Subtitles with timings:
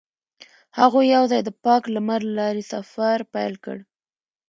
[0.79, 3.77] هغوی یوځای د پاک لمر له لارې سفر پیل کړ.